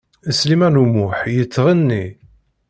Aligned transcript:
Sliman 0.37 0.79
U 0.81 0.85
Muḥ 0.93 1.19
yettɣenni. 1.35 2.05